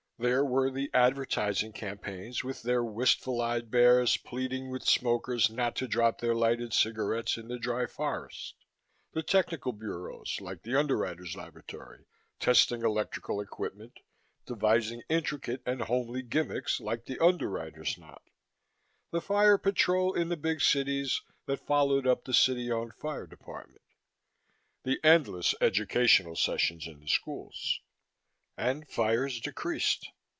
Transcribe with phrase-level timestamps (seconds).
[0.29, 5.87] There were the advertising campaigns with their wistful eyed bears pleading with smokers not to
[5.87, 8.53] drop their lighted cigarettes in the dry forest;
[9.13, 12.05] the technical bureaus like the Underwriter's Laboratory,
[12.39, 13.97] testing electrical equipment,
[14.45, 18.21] devising intricate and homely gimmicks like the underwriter's knot;
[19.09, 23.81] the Fire Patrol in the big cities that followed up the city owned Fire Department;
[24.83, 27.79] the endless educational sessions in the schools....
[28.57, 30.09] And fires decreased.